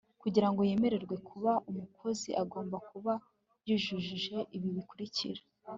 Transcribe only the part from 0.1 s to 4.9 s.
kugira ngo yemererwe kuba umukozi agomba kuba yujuje ibi